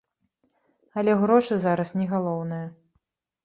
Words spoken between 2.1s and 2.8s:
галоўнае.